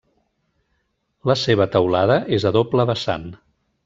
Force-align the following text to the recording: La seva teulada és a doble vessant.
La 1.31 1.35
seva 1.41 1.67
teulada 1.75 2.15
és 2.39 2.47
a 2.51 2.53
doble 2.57 2.87
vessant. 2.93 3.29